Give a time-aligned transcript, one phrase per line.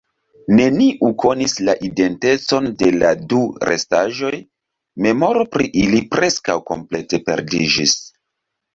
[0.59, 4.33] Neniu konis la identecon de la du restaĵoj,
[5.09, 7.99] memoro pri ili preskaŭ komplete perdiĝis.